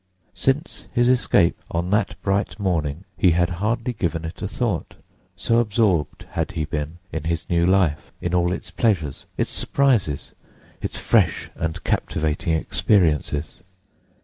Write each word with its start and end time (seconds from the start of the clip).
Since 0.33 0.87
his 0.91 1.07
escape 1.09 1.61
on 1.69 1.91
that 1.91 2.19
bright 2.23 2.59
morning 2.59 3.03
he 3.19 3.33
had 3.33 3.51
hardly 3.61 3.93
given 3.93 4.25
it 4.25 4.41
a 4.41 4.47
thought, 4.47 4.95
so 5.35 5.59
absorbed 5.59 6.25
had 6.31 6.53
he 6.53 6.65
been 6.65 6.97
in 7.11 7.25
his 7.25 7.47
new 7.51 7.67
life, 7.67 8.11
in 8.19 8.33
all 8.33 8.51
its 8.51 8.71
pleasures, 8.71 9.27
its 9.37 9.51
surprises, 9.51 10.31
its 10.81 10.97
fresh 10.97 11.51
and 11.53 11.83
captivating 11.83 12.53
experiences. 12.55 13.61